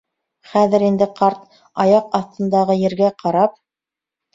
Хәҙер 0.53 0.85
инде 0.87 1.09
ҡарт, 1.21 1.45
аяҡ 1.85 2.19
аҫтындағы 2.23 2.83
ергә 2.87 3.15
ҡарап: 3.25 3.67